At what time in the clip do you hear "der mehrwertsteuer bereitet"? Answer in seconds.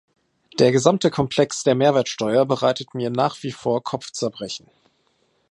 1.61-2.95